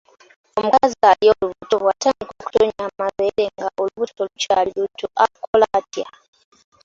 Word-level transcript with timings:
Omukazi 0.59 0.99
ali 1.11 1.25
olubuto 1.33 1.75
bw'atandika 1.81 2.31
okutonnya 2.37 2.81
amabeere 2.89 3.43
nga 3.55 3.67
olubuto 3.81 4.21
lukyali 4.29 4.71
luto 4.79 5.07
akola 5.25 5.65
atya? 5.79 6.07